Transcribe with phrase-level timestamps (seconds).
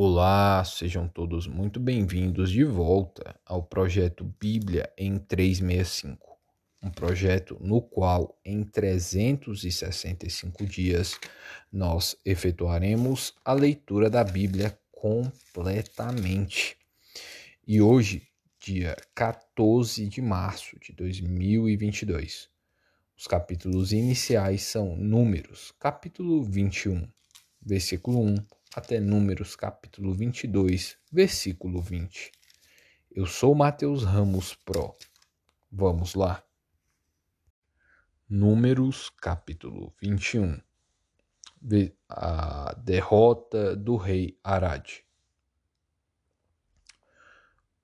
[0.00, 6.38] Olá, sejam todos muito bem-vindos de volta ao projeto Bíblia em 365,
[6.80, 11.18] um projeto no qual em 365 dias
[11.72, 16.76] nós efetuaremos a leitura da Bíblia completamente.
[17.66, 18.22] E hoje,
[18.60, 22.48] dia 14 de março de 2022,
[23.16, 27.04] os capítulos iniciais são Números, capítulo 21,
[27.60, 32.30] versículo 1 até Números capítulo 22, versículo 20.
[33.10, 34.94] Eu sou Mateus Ramos Pro.
[35.72, 36.42] Vamos lá.
[38.28, 40.60] Números capítulo 21.
[42.08, 44.86] A derrota do rei Arad.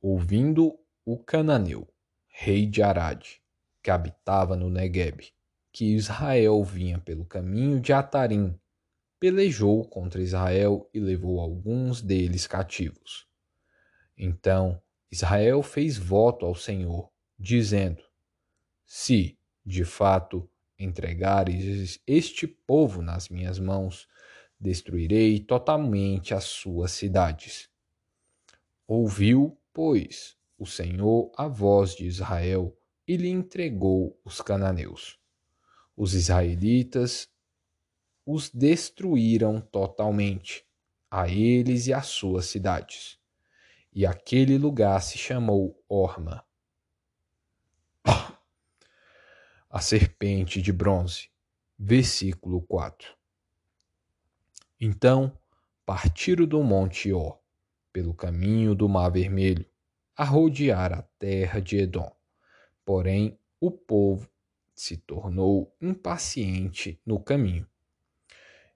[0.01, 1.88] Ouvindo o cananeu,
[2.28, 3.24] rei de Arad,
[3.82, 5.32] que habitava no Negueb,
[5.73, 8.59] que Israel vinha pelo caminho de Atarim,
[9.24, 13.27] pelejou contra Israel e levou alguns deles cativos.
[14.19, 14.78] Então
[15.10, 18.02] Israel fez voto ao Senhor, dizendo:
[18.85, 20.46] Se, de fato,
[20.79, 24.07] entregares este povo nas minhas mãos,
[24.60, 27.70] destruirei totalmente as suas cidades.
[28.87, 32.76] Ouviu, pois, o Senhor a voz de Israel
[33.09, 35.18] e lhe entregou os cananeus.
[35.96, 37.32] Os israelitas
[38.26, 40.66] os destruíram totalmente,
[41.10, 43.18] a eles e às suas cidades.
[43.92, 46.45] E aquele lugar se chamou Orma.
[49.70, 51.28] A serpente de bronze.
[51.78, 53.14] Versículo 4.
[54.80, 55.36] Então
[55.84, 57.36] partiram do monte Ó,
[57.92, 59.66] pelo caminho do Mar Vermelho,
[60.16, 62.10] a rodear a terra de Edom.
[62.84, 64.28] Porém, o povo
[64.75, 67.69] se tornou impaciente no caminho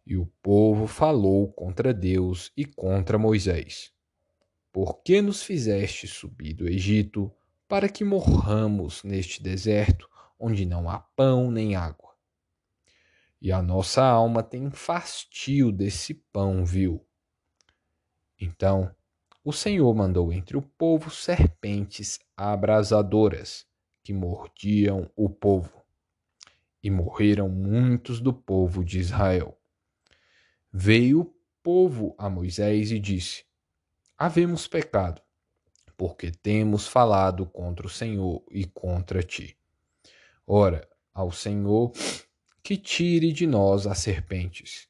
[0.08, 3.92] e o povo falou contra Deus e contra Moisés.
[4.72, 7.30] Por que nos fizeste subir do Egito
[7.68, 10.08] para que morramos neste deserto,
[10.40, 12.14] onde não há pão nem água?
[13.38, 17.06] E a nossa alma tem fastio desse pão vil.
[18.40, 18.90] Então
[19.44, 23.66] o Senhor mandou entre o povo serpentes abrasadoras
[24.02, 25.84] que mordiam o povo.
[26.82, 29.57] E morreram muitos do povo de Israel.
[30.72, 33.44] Veio o povo a Moisés e disse:
[34.16, 35.22] Havemos pecado,
[35.96, 39.56] porque temos falado contra o Senhor e contra ti.
[40.46, 41.92] Ora, ao Senhor
[42.62, 44.88] que tire de nós as serpentes.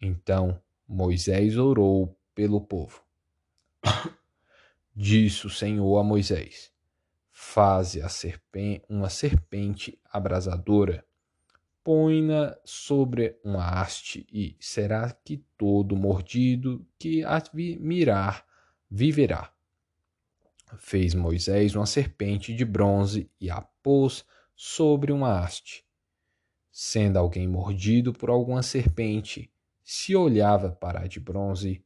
[0.00, 3.02] Então Moisés orou pelo povo.
[4.94, 6.72] Disse o Senhor a Moisés:
[7.30, 11.06] Faze serpente, uma serpente abrasadora
[11.86, 18.44] põe-na sobre uma haste, e será que todo mordido que a mirar
[18.90, 19.54] viverá.
[20.78, 24.24] Fez Moisés uma serpente de bronze e a pôs
[24.56, 25.86] sobre uma haste.
[26.72, 29.48] Sendo alguém mordido por alguma serpente,
[29.84, 31.84] se olhava para a de bronze,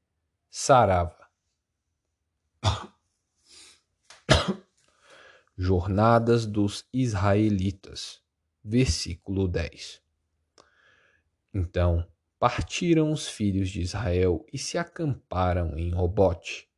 [0.50, 1.28] sarava.
[5.59, 8.20] Jornadas dos Israelitas
[8.62, 10.03] versículo 10.
[11.53, 12.06] Então
[12.38, 16.69] partiram os filhos de Israel e se acamparam em Obote.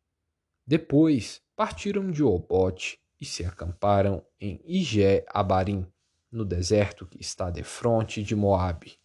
[0.66, 5.87] Depois partiram de Obote e se acamparam em Igé Abarim,
[6.31, 8.99] no deserto que está defronte de Moabe,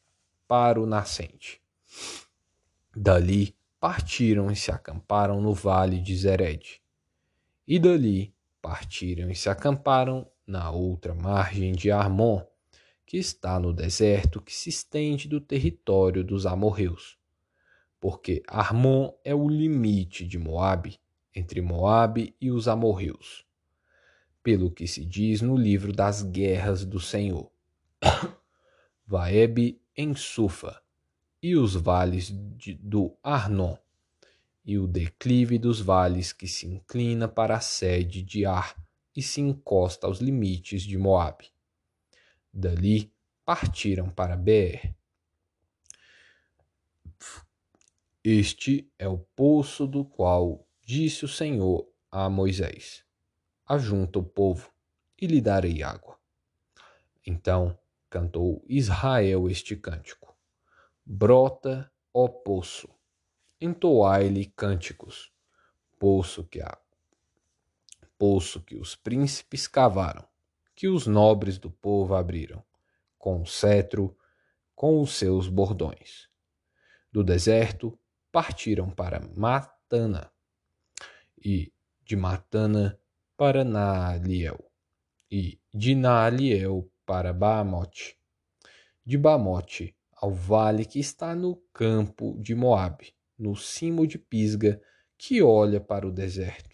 [0.48, 1.62] para o nascente.
[2.96, 6.82] Dali partiram e se acamparam no vale de Zered.
[7.68, 12.44] E dali partiram e se acamparam na outra margem de Armon,
[13.08, 17.18] que está no deserto que se estende do território dos amorreus.
[18.02, 21.00] Porque Armon é o limite de Moabe,
[21.34, 23.46] entre Moabe e os amorreus.
[24.44, 27.50] Pelo que se diz no livro das guerras do Senhor.
[29.08, 30.82] Vaeb em Sufa,
[31.42, 33.78] e os vales de, do Arnon,
[34.66, 38.76] e o declive dos vales que se inclina para a sede de Ar
[39.16, 41.48] e se encosta aos limites de Moabe
[42.54, 43.14] Dali
[43.46, 44.96] partiram para Beer.
[48.24, 53.06] Este é o poço do qual disse o Senhor a Moisés:
[53.66, 54.72] Ajunta o povo
[55.18, 56.20] e lhe darei água.
[57.26, 57.78] Então
[58.10, 60.36] cantou Israel este cântico:
[61.06, 62.90] Brota, ó poço,
[63.62, 65.32] entoai-lhe cânticos,
[65.98, 66.78] poço que há,
[68.18, 70.28] poço que os príncipes cavaram
[70.78, 72.64] que os nobres do povo abriram,
[73.18, 74.16] com o cetro,
[74.76, 76.30] com os seus bordões.
[77.12, 77.98] Do deserto
[78.32, 80.32] partiram para Matana,
[81.44, 83.00] e de Matana
[83.36, 84.72] para Naaliel,
[85.32, 88.16] e de Naaliel para Baamote,
[89.04, 94.80] de Baamote ao vale que está no campo de Moabe, no cimo de Pisga,
[95.18, 96.67] que olha para o deserto.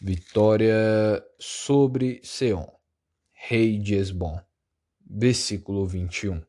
[0.00, 2.66] Vitória sobre Seom,
[3.32, 4.40] rei de Esbom.
[5.06, 6.42] Versículo 21.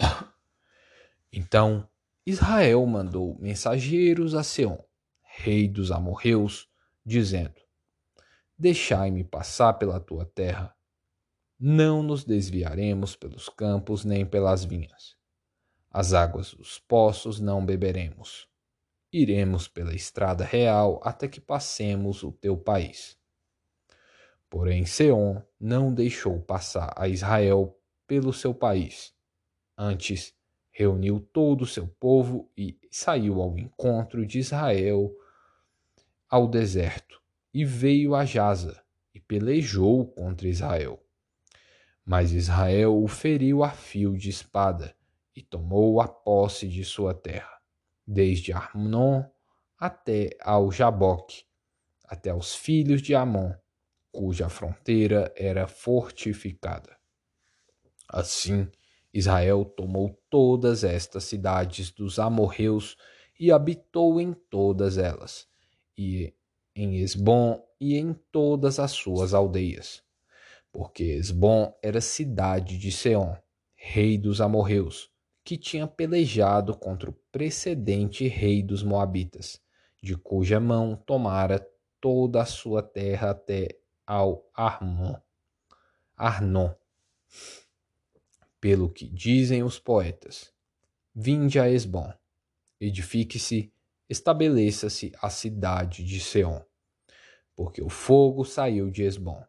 [1.36, 1.86] Então
[2.24, 4.78] Israel mandou mensageiros a Seom,
[5.20, 6.70] rei dos amorreus,
[7.04, 7.60] dizendo:
[8.56, 10.74] Deixai-me passar pela tua terra.
[11.58, 15.16] Não nos desviaremos pelos campos nem pelas vinhas.
[15.90, 18.48] As águas dos poços não beberemos
[19.14, 23.16] iremos pela estrada real até que passemos o teu país.
[24.50, 27.78] Porém, Seom não deixou passar a Israel
[28.08, 29.14] pelo seu país.
[29.78, 30.34] Antes,
[30.72, 35.14] reuniu todo o seu povo e saiu ao encontro de Israel
[36.28, 37.22] ao deserto,
[37.52, 38.82] e veio a Jaza,
[39.14, 41.00] e pelejou contra Israel.
[42.04, 44.96] Mas Israel o feriu a fio de espada,
[45.36, 47.53] e tomou a posse de sua terra
[48.06, 49.24] desde Arnon
[49.78, 51.44] até ao Jaboque,
[52.04, 53.52] até os filhos de Amon,
[54.12, 56.96] cuja fronteira era fortificada.
[58.08, 58.70] Assim,
[59.12, 62.96] Israel tomou todas estas cidades dos amorreus
[63.38, 65.48] e habitou em todas elas,
[65.96, 66.32] e
[66.74, 70.02] em Esbom e em todas as suas aldeias.
[70.72, 73.36] Porque Esbom era cidade de Seom,
[73.74, 75.10] rei dos amorreus,
[75.44, 79.60] que tinha pelejado contra o precedente rei dos Moabitas,
[80.02, 81.66] de cuja mão tomara
[82.00, 85.14] toda a sua terra até ao Armon,
[86.16, 86.74] Arnon.
[88.60, 90.50] Pelo que dizem os poetas,
[91.14, 92.10] vinde a Esbom,
[92.80, 93.70] edifique-se,
[94.08, 96.62] estabeleça-se a cidade de Seom,
[97.54, 99.44] porque o fogo saiu de Esbom,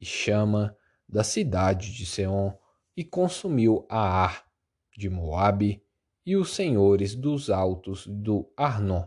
[0.00, 0.76] e chama
[1.08, 2.56] da cidade de Seom,
[2.96, 4.53] e consumiu a Ar,
[4.96, 5.82] de Moabe
[6.24, 9.06] e os senhores dos altos do Arnon.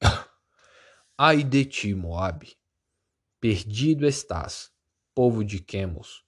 [1.16, 2.56] Ai de ti, Moabe,
[3.40, 4.72] perdido estás,
[5.14, 6.24] povo de Quemos.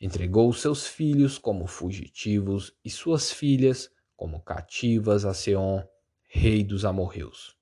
[0.00, 5.82] Entregou seus filhos como fugitivos e suas filhas como cativas a Seom,
[6.26, 7.56] rei dos amorreus.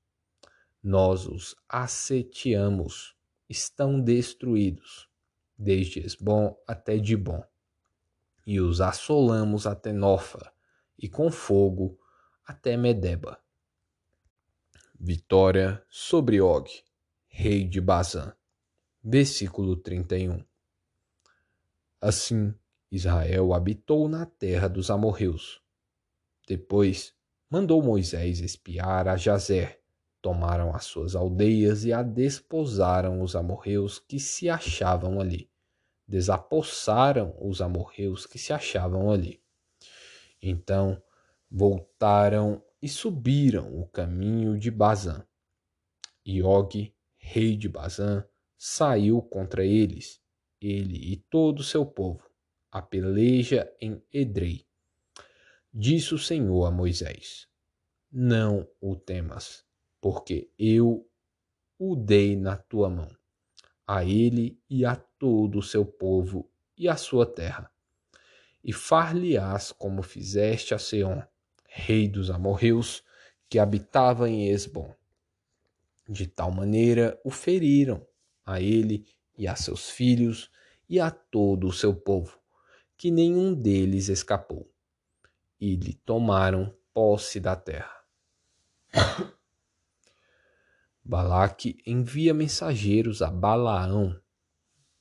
[0.82, 3.16] Nós os assetiamos,
[3.48, 5.08] estão destruídos,
[5.56, 7.42] desde Esbom até Dibom,
[8.46, 10.52] e os assolamos até Nofa,
[10.98, 11.98] e com fogo
[12.44, 13.38] até Medeba.
[14.98, 16.68] Vitória sobre Og,
[17.28, 18.34] rei de Bazã.
[19.02, 20.44] Versículo 31.
[22.00, 22.52] Assim,
[22.90, 25.62] Israel habitou na terra dos amorreus.
[26.46, 27.14] Depois,
[27.48, 29.80] mandou Moisés espiar a Jazer.
[30.20, 35.48] Tomaram as suas aldeias e a desposaram os amorreus que se achavam ali.
[36.06, 39.40] Desapossaram os amorreus que se achavam ali.
[40.40, 41.02] Então
[41.50, 45.26] voltaram e subiram o caminho de Bazã.
[46.24, 48.24] E Og, rei de Bazã,
[48.56, 50.20] saiu contra eles,
[50.60, 52.28] ele e todo o seu povo,
[52.70, 54.66] a peleja em Edrei.
[55.72, 57.48] Disse o Senhor a Moisés:
[58.10, 59.64] Não o temas,
[60.00, 61.08] porque eu
[61.78, 63.08] o dei na tua mão,
[63.86, 67.72] a ele e a todo o seu povo e a sua terra
[68.62, 71.22] e far-lhe-ás como fizeste a Seom,
[71.68, 73.02] rei dos amorreus,
[73.48, 74.94] que habitava em Esbom.
[76.08, 78.06] De tal maneira o feriram
[78.44, 80.50] a ele e a seus filhos
[80.88, 82.38] e a todo o seu povo,
[82.96, 84.70] que nenhum deles escapou,
[85.60, 88.04] e lhe tomaram posse da terra.
[91.04, 94.20] Balaque envia mensageiros a Balaão.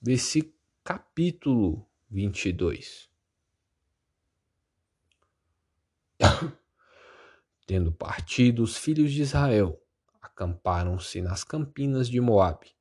[0.01, 3.06] Versículo capítulo 22.
[7.67, 9.79] Tendo partido os filhos de Israel,
[10.21, 12.71] acamparam-se nas campinas de Moabe,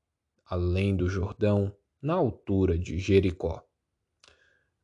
[0.46, 3.62] além do Jordão, na altura de Jericó.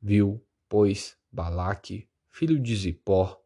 [0.01, 3.41] Viu, pois, Balaque, filho de Zippor,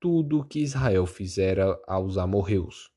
[0.00, 2.90] tudo o que Israel fizera aos amorreus.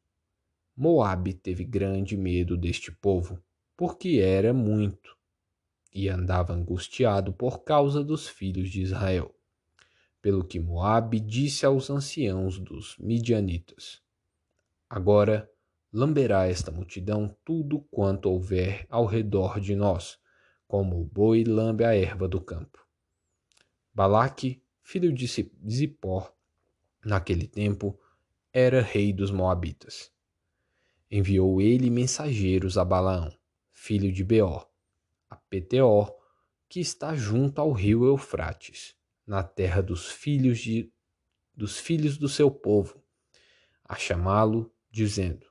[0.75, 3.44] Moabe teve grande medo deste povo,
[3.75, 5.16] porque era muito,
[5.94, 9.36] e andava angustiado por causa dos filhos de Israel
[10.22, 14.01] pelo que Moabe disse aos anciãos dos midianitas:
[14.90, 15.50] Agora
[15.92, 20.20] lamberá esta multidão tudo quanto houver ao redor de nós,
[20.68, 22.86] como o boi lambe a erva do campo.
[23.94, 25.28] Balaque, filho de
[25.70, 26.32] Zippor,
[27.04, 28.00] naquele tempo,
[28.54, 30.12] era rei dos Moabitas.
[31.10, 33.34] Enviou ele mensageiros a Balaão,
[33.72, 34.70] filho de Beor,
[35.30, 36.16] a Peteor,
[36.70, 40.92] que está junto ao rio Eufrates, na terra dos filhos de
[41.54, 43.04] dos filhos do seu povo,
[43.84, 45.46] a chamá-lo, dizendo: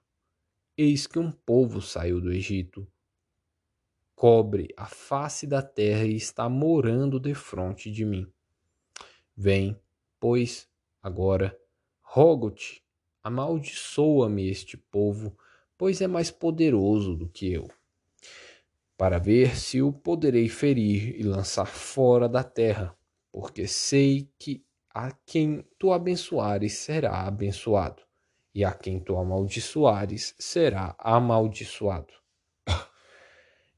[0.77, 2.91] Eis que um povo saiu do Egito,
[4.15, 8.27] cobre a face da terra e está morando defronte de mim.
[9.37, 9.81] Vem,
[10.19, 10.69] pois,
[11.03, 11.57] agora,
[12.01, 12.85] rogo-te,
[13.23, 15.37] amaldiçoa-me este povo,
[15.79, 17.69] pois é mais poderoso do que eu
[19.01, 22.95] para ver se o poderei ferir e lançar fora da terra,
[23.33, 28.03] porque sei que a quem tu abençoares será abençoado,
[28.55, 32.13] e a quem tu amaldiçoares será amaldiçoado.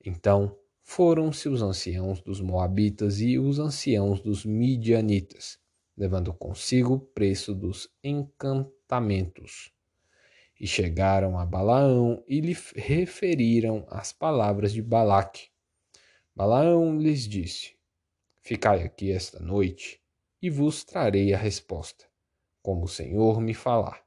[0.04, 5.60] Então foram-se os anciãos dos Moabitas e os anciãos dos Midianitas,
[5.96, 9.72] levando consigo o preço dos encantamentos
[10.62, 15.48] e chegaram a Balaão e lhe referiram as palavras de Balaque.
[16.36, 17.74] Balaão lhes disse:
[18.42, 20.02] Ficai aqui esta noite
[20.42, 22.04] e vos trarei a resposta,
[22.60, 24.04] como o Senhor me falar.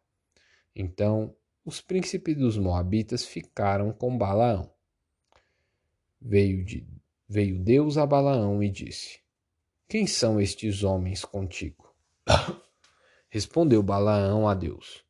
[0.76, 4.70] Então os príncipes dos Moabitas ficaram com Balaão.
[6.22, 6.86] Veio, de,
[7.30, 9.22] veio Deus a Balaão e disse:
[9.88, 11.96] Quem são estes homens contigo?
[13.32, 15.06] Respondeu Balaão a Deus: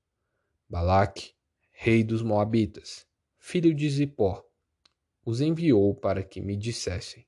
[0.69, 1.33] Balaque,
[1.71, 3.07] rei dos Moabitas,
[3.39, 4.45] filho de Zipó,
[5.25, 7.25] os enviou para que me dissessem: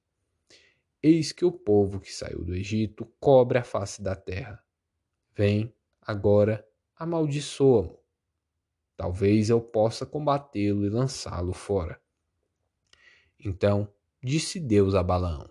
[1.10, 4.62] Eis que o povo que saiu do Egito cobre a face da terra.
[5.34, 7.98] Vem, agora, amaldiçoa-mo.
[8.98, 11.98] Talvez eu possa combatê-lo e lançá-lo fora.
[13.40, 13.90] Então
[14.22, 15.50] disse Deus a Balaão: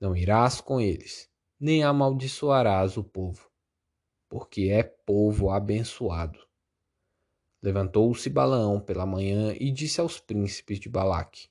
[0.00, 3.48] Não irás com eles, nem amaldiçoarás o povo,
[4.28, 6.40] porque é povo abençoado.
[7.62, 11.48] Levantou-se Balaão pela manhã e disse aos príncipes de Balaque: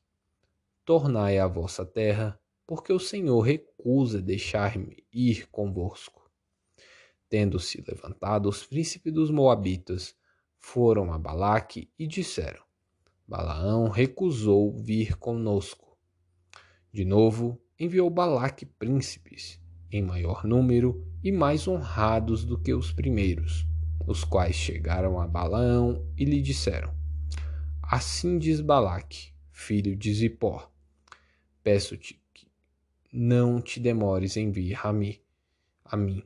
[0.84, 2.38] Tornai a vossa terra,
[2.68, 6.30] porque o Senhor recusa deixar-me ir convosco.
[7.30, 10.16] Tendo-se levantado os príncipes dos Moabitas,
[10.60, 12.62] foram a Balaque e disseram:
[13.28, 15.98] Balaão recusou vir conosco.
[16.94, 19.60] De novo enviou Balaque príncipes,
[19.92, 23.66] em maior número e mais honrados do que os primeiros
[24.08, 26.96] os quais chegaram a Balaão e lhe disseram:
[27.84, 30.72] Assim diz Balaque, filho de Zippor:
[31.62, 32.20] Peço-te
[33.20, 35.20] não te demores em vir a mim,
[35.84, 36.24] a mim,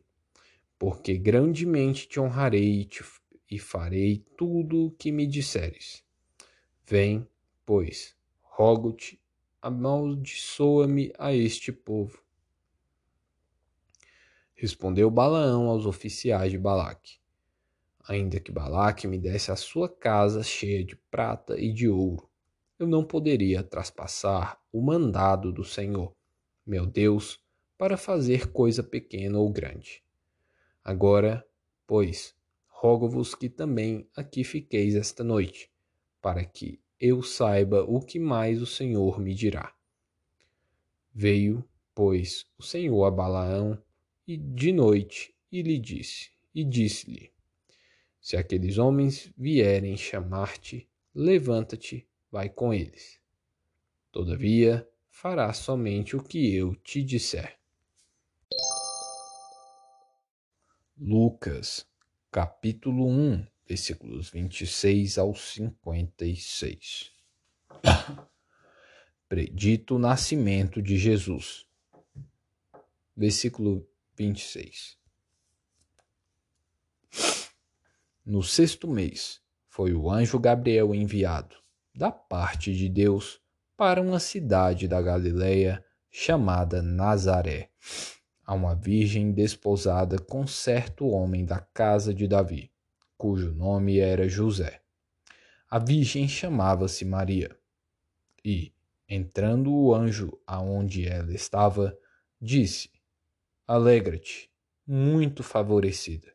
[0.78, 3.02] porque grandemente te honrarei e, te,
[3.50, 6.04] e farei tudo o que me disseres.
[6.86, 7.26] Vem,
[7.66, 9.22] pois, rogo-te,
[9.62, 12.22] amaldiçoa-me a este povo.
[14.54, 17.20] Respondeu Balaão aos oficiais de Balaque:
[18.04, 22.30] ainda que Balaque me desse a sua casa cheia de prata e de ouro.
[22.78, 26.14] Eu não poderia traspassar o mandado do Senhor,
[26.66, 27.40] meu Deus,
[27.78, 30.04] para fazer coisa pequena ou grande.
[30.84, 31.46] Agora,
[31.88, 32.36] pois,
[32.68, 35.72] rogo-vos que também aqui fiqueis esta noite,
[36.22, 39.74] para que eu saiba o que mais o Senhor me dirá.
[41.14, 43.82] Veio, pois, o Senhor a Balaão
[44.28, 47.32] e de noite e lhe disse, e disse-lhe:
[48.22, 53.20] se aqueles homens vierem chamar-te, levanta-te, vai com eles.
[54.12, 54.88] Todavia,
[55.22, 57.60] farás somente o que eu te disser.
[60.98, 61.86] Lucas,
[62.32, 67.12] capítulo 1, versículos 26 ao 56.
[69.30, 71.68] Predito o nascimento de Jesus.
[73.16, 73.88] Versículo
[74.18, 74.98] 26.
[78.26, 81.58] No sexto mês, foi o anjo Gabriel enviado,
[81.94, 83.41] da parte de Deus,
[83.82, 87.72] para uma cidade da Galiléia chamada Nazaré,
[88.46, 92.72] a uma virgem desposada com certo homem da casa de Davi,
[93.18, 94.84] cujo nome era José.
[95.68, 97.58] A virgem chamava-se Maria.
[98.46, 98.72] E,
[99.10, 101.98] entrando o anjo aonde ela estava,
[102.40, 102.92] disse:
[103.66, 104.52] Alegra-te,
[104.86, 106.32] muito favorecida.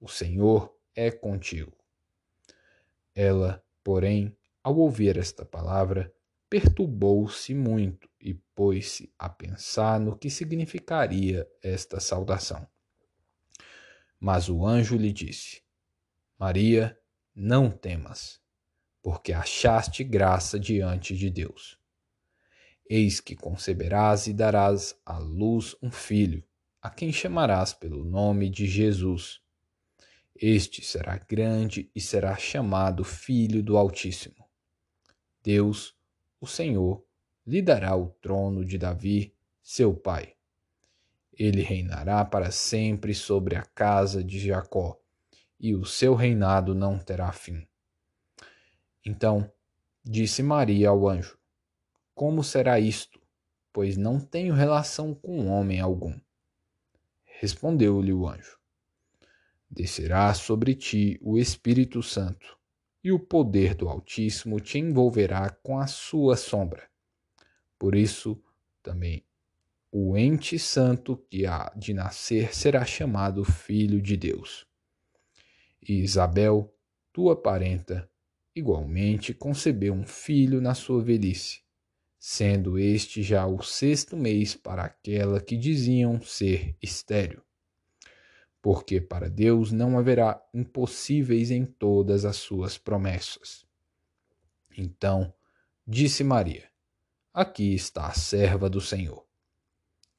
[0.00, 1.78] O Senhor é contigo.
[3.14, 6.12] Ela, porém, ao ouvir esta palavra,
[6.54, 12.64] perturbou-se muito e pôs-se a pensar no que significaria esta saudação.
[14.20, 15.64] Mas o anjo lhe disse:
[16.38, 16.96] Maria,
[17.34, 18.40] não temas,
[19.02, 21.76] porque achaste graça diante de Deus.
[22.88, 26.44] Eis que conceberás e darás à luz um filho,
[26.80, 29.40] a quem chamarás pelo nome de Jesus.
[30.36, 34.48] Este será grande e será chamado Filho do Altíssimo.
[35.42, 35.96] Deus,
[36.44, 37.04] o Senhor,
[37.46, 40.34] lhe dará o trono de Davi, seu pai.
[41.32, 44.98] Ele reinará para sempre sobre a casa de Jacó,
[45.58, 47.66] e o seu reinado não terá fim.
[49.04, 49.50] Então
[50.04, 51.38] disse Maria ao anjo:
[52.14, 53.20] como será isto?
[53.72, 56.16] Pois não tenho relação com homem algum.
[57.40, 58.56] Respondeu-lhe o anjo:
[59.68, 62.56] Descerá sobre ti o Espírito Santo,
[63.04, 66.88] e o poder do Altíssimo te envolverá com a sua sombra.
[67.78, 68.42] Por isso,
[68.82, 69.22] também
[69.92, 74.66] o ente santo que há de nascer será chamado Filho de Deus.
[75.86, 76.74] E Isabel,
[77.12, 78.10] tua parenta,
[78.56, 81.64] igualmente concebeu um filho na sua velhice
[82.26, 87.43] sendo este já o sexto mês para aquela que diziam ser estéril.
[88.64, 93.66] Porque para Deus não haverá impossíveis em todas as suas promessas.
[94.74, 95.34] Então
[95.86, 96.66] disse Maria:
[97.34, 99.26] Aqui está a serva do Senhor,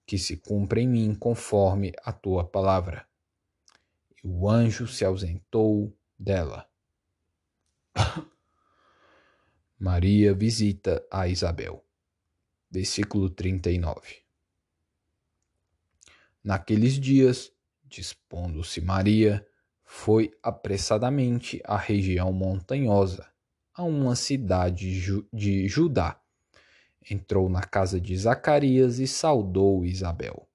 [0.05, 3.07] que se cumpra em mim conforme a tua palavra.
[4.23, 6.69] E o anjo se ausentou dela.
[9.79, 11.83] Maria visita a Isabel
[12.75, 14.17] versículo 39.
[16.43, 17.54] Naqueles dias,
[17.85, 19.45] dispondo-se Maria,
[19.83, 23.27] foi apressadamente à região montanhosa,
[23.73, 24.99] a uma cidade
[25.31, 26.19] de Judá.
[27.09, 30.49] Entrou na casa de Zacarias e saudou Isabel.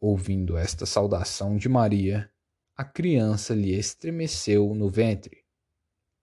[0.00, 2.30] Ouvindo esta saudação de Maria,
[2.74, 5.44] a criança lhe estremeceu no ventre.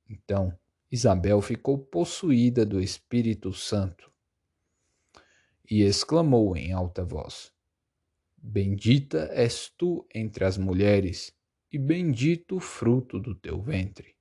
[0.09, 0.57] Então
[0.91, 4.11] Isabel ficou possuída do Espírito Santo
[5.69, 7.51] e exclamou em alta voz:
[8.37, 11.35] Bendita és tu entre as mulheres,
[11.71, 14.15] e bendito o fruto do teu ventre.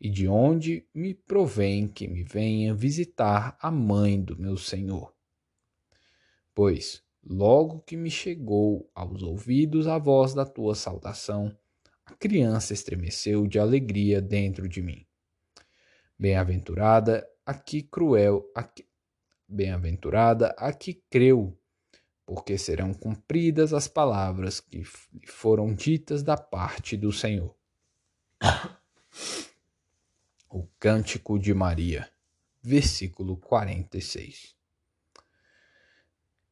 [0.00, 5.14] E de onde me provém que me venha visitar a mãe do meu Senhor?
[6.54, 11.56] Pois, logo que me chegou aos ouvidos a voz da tua saudação,
[12.04, 15.06] a criança estremeceu de alegria dentro de mim.
[16.18, 18.86] Bem-aventurada a que cruel, a que,
[19.48, 21.58] Bem-aventurada a que creu,
[22.24, 27.54] porque serão cumpridas as palavras que lhe foram ditas da parte do Senhor.
[30.48, 32.10] O Cântico de Maria,
[32.62, 34.54] versículo 46.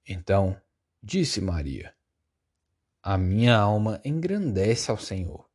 [0.06, 0.61] Então
[1.02, 1.94] disse Maria:
[3.02, 5.48] A minha alma engrandece ao Senhor,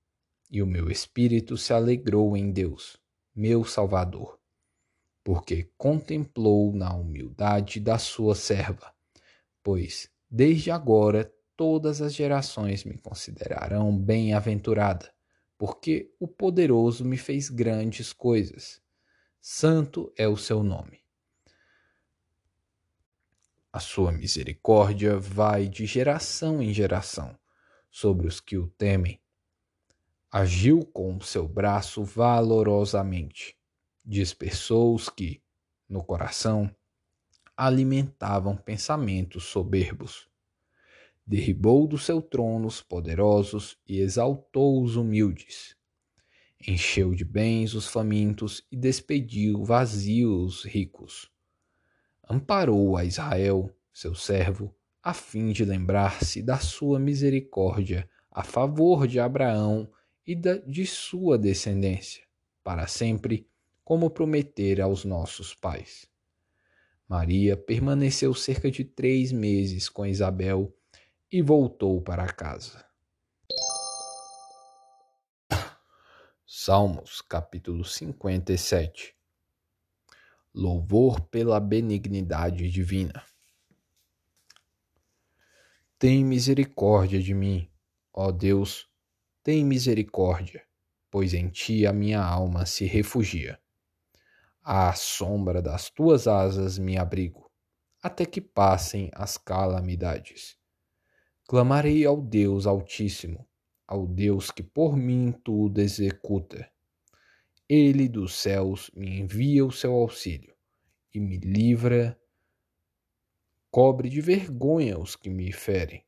[0.49, 2.97] e o meu espírito se alegrou em Deus,
[3.35, 4.39] meu Salvador
[5.25, 8.93] porque contemplou na humildade da sua serva.
[9.65, 15.11] Pois, desde agora, todas as gerações me considerarão bem-aventurada,
[15.57, 18.79] porque o poderoso me fez grandes coisas.
[19.41, 21.01] Santo é o seu nome.
[23.73, 27.35] A sua misericórdia vai de geração em geração
[27.89, 29.19] sobre os que o temem.
[30.31, 33.57] Agiu com o seu braço valorosamente
[34.05, 35.41] dispersou os que,
[35.89, 36.69] no coração,
[37.55, 40.27] alimentavam pensamentos soberbos.
[41.25, 45.75] Derribou do seu trono os poderosos e exaltou os humildes.
[46.67, 51.31] Encheu de bens os famintos e despediu vazios os ricos.
[52.27, 59.19] Amparou a Israel, seu servo, a fim de lembrar-se da sua misericórdia a favor de
[59.19, 59.89] Abraão
[60.25, 62.23] e de sua descendência,
[62.63, 63.47] para sempre
[63.83, 66.09] como prometera aos nossos pais.
[67.07, 70.75] Maria permaneceu cerca de três meses com Isabel
[71.31, 72.83] e voltou para casa.
[76.45, 79.15] Salmos capítulo 57
[80.51, 83.23] Louvor pela benignidade divina.
[85.99, 87.69] Tem misericórdia de mim,
[88.11, 88.89] ó Deus,
[89.43, 90.65] tem misericórdia,
[91.11, 93.59] pois em ti a minha alma se refugia.
[94.67, 97.51] À sombra das tuas asas me abrigo,
[98.01, 100.57] até que passem as calamidades.
[101.47, 103.47] Clamarei ao Deus Altíssimo,
[103.87, 106.67] ao Deus que por mim tudo executa.
[107.69, 110.55] Ele dos céus me envia o seu auxílio
[111.13, 112.19] e me livra,
[113.69, 116.03] cobre de vergonha os que me ferem.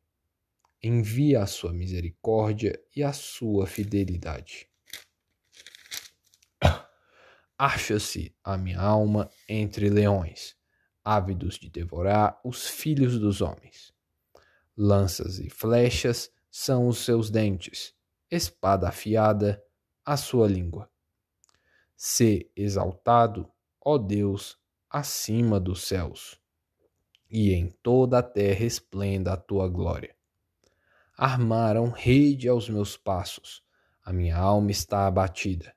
[0.81, 4.67] Envia a sua misericórdia e a sua fidelidade.
[7.57, 10.55] Acha-se a minha alma entre leões.
[11.03, 13.93] ávidos de devorar os filhos dos homens.
[14.75, 17.93] Lanças e flechas são os seus dentes,
[18.29, 19.63] espada afiada
[20.05, 20.91] a sua língua.
[21.95, 26.37] Se exaltado, ó Deus, acima dos céus,
[27.29, 30.13] e em toda a terra esplenda a tua glória.
[31.15, 33.63] Armaram rede aos meus passos,
[34.03, 35.73] a minha alma está abatida.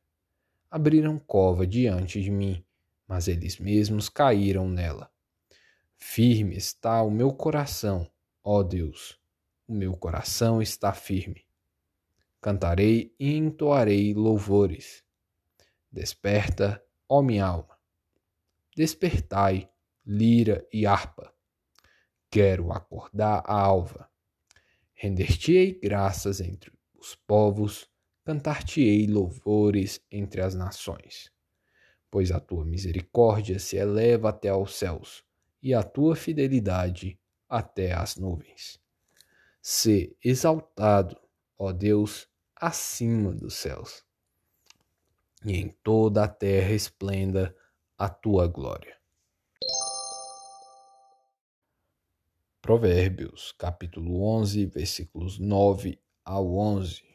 [0.71, 2.65] Abriram cova diante de mim,
[3.05, 5.11] mas eles mesmos caíram nela.
[5.99, 8.09] Firme está o meu coração,
[8.45, 9.19] ó Deus,
[9.67, 11.45] o meu coração está firme.
[12.41, 15.05] Cantarei e entoarei louvores.
[15.91, 17.77] Desperta, ó minha alma.
[18.77, 19.69] Despertai,
[20.07, 21.35] lira e harpa.
[22.31, 24.09] Quero acordar a alva.
[24.95, 27.90] Render-te-ei graças entre os povos,
[28.31, 31.33] cantar-te-ei louvores entre as nações.
[32.09, 35.25] Pois a tua misericórdia se eleva até aos céus
[35.61, 38.81] e a tua fidelidade até as nuvens.
[39.61, 41.21] Se exaltado,
[41.59, 44.05] ó Deus, acima dos céus,
[45.45, 47.53] e em toda a terra esplenda
[47.99, 48.97] a tua glória.
[52.63, 57.10] Provérbios, capítulo 11, versículos 9 ao 11.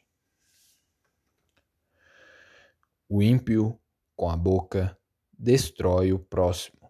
[3.07, 3.79] O ímpio,
[4.15, 4.97] com a boca,
[5.37, 6.85] destrói o próximo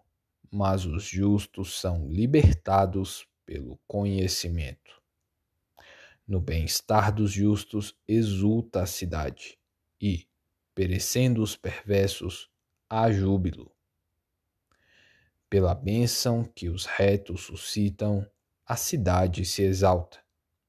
[0.56, 5.02] mas os justos são libertados pelo conhecimento.
[6.26, 9.58] No bem-estar dos justos exulta a cidade,
[10.00, 10.26] e,
[10.74, 12.50] perecendo os perversos,
[12.88, 13.70] há júbilo.
[15.48, 18.26] Pela bênção que os retos suscitam,
[18.64, 20.18] a cidade se exalta,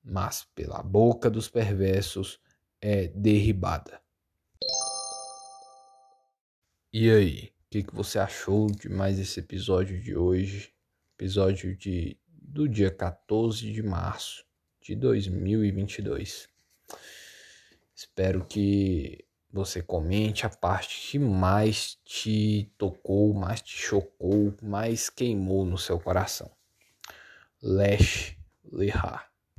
[0.04, 2.40] mas pela boca dos perversos
[2.80, 4.02] é derribada.
[6.94, 7.52] E aí?
[7.66, 10.74] O que, que você achou de mais esse episódio de hoje?
[11.18, 14.46] Episódio de, do dia 14 de março
[14.82, 16.48] de 2022.
[17.94, 25.66] Espero que você comente a parte que mais te tocou, mais te chocou, mais queimou
[25.66, 26.50] no seu coração.
[27.62, 29.27] Lesh Lehar.